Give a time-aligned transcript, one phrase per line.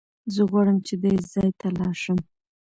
[0.33, 2.19] زه غواړم چې دې ځای ته لاړ شم.